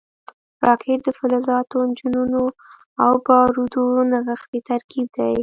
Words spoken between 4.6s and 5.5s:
ترکیب دی